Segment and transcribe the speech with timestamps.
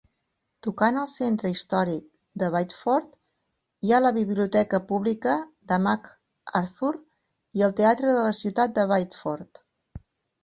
[0.65, 2.05] Tocant al centre històric
[2.43, 3.11] de Biddeford
[3.87, 5.35] hi ha la Biblioteca Pública
[5.73, 6.93] de McArthur
[7.61, 9.63] i el Teatre de la Ciutat de Biddeford.